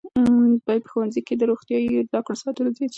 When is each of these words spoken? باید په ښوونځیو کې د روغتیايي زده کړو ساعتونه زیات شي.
باید 0.65 0.81
په 0.85 0.89
ښوونځیو 0.91 1.25
کې 1.27 1.33
د 1.37 1.41
روغتیايي 1.49 2.05
زده 2.07 2.19
کړو 2.25 2.39
ساعتونه 2.41 2.69
زیات 2.77 2.87
شي. 2.87 2.89